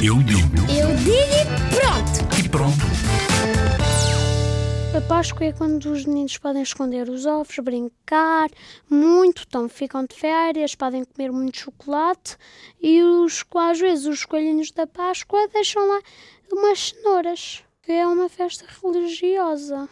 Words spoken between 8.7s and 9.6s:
muito,